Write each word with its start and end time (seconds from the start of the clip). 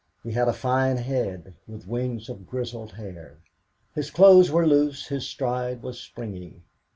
He 0.23 0.31
had 0.31 0.47
a 0.47 0.51
fine 0.53 0.97
head, 0.97 1.53
with 1.67 1.87
wings 1.87 2.27
of 2.27 2.47
grizzled 2.49 2.93
hair. 2.93 3.37
His 3.93 4.09
clothes 4.09 4.49
were 4.49 4.65
loose, 4.65 5.09
his 5.09 5.27
stride 5.27 5.83
was 5.83 5.99
springy. 5.99 6.63